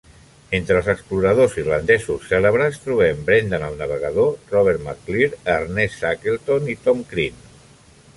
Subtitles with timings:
[0.57, 7.05] Entre els exploradors irlandesos cèlebres trobem Brendan El Navegador, Robert McClure, Ernest Shackleton i Tom
[7.13, 7.45] Crean.